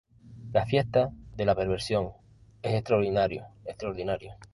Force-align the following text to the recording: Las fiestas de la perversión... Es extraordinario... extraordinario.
Las 0.51 0.67
fiestas 0.67 1.11
de 1.35 1.45
la 1.45 1.53
perversión... 1.53 2.09
Es 2.63 2.73
extraordinario... 2.73 3.45
extraordinario. 3.65 4.33